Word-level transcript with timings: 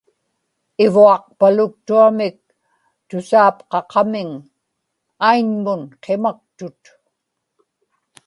ivuaqpaluktuamik 0.85 2.37
tusaapqaqamiŋ, 3.09 4.29
aiñmun 5.29 5.81
qimaktut 6.03 6.81